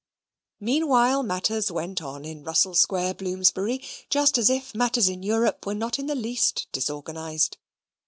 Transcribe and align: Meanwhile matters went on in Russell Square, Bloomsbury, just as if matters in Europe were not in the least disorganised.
Meanwhile 0.59 1.21
matters 1.21 1.71
went 1.71 2.01
on 2.01 2.25
in 2.25 2.43
Russell 2.43 2.73
Square, 2.73 3.13
Bloomsbury, 3.13 3.83
just 4.09 4.39
as 4.39 4.49
if 4.49 4.73
matters 4.73 5.07
in 5.07 5.21
Europe 5.21 5.63
were 5.67 5.75
not 5.75 5.99
in 5.99 6.07
the 6.07 6.15
least 6.15 6.65
disorganised. 6.71 7.59